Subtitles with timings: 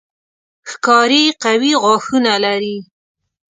[0.69, 2.77] ښکاري قوي غاښونه لري.